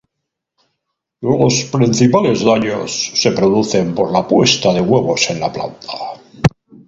[1.21, 5.93] Los principales daños se producen por la puesta de huevos en la planta.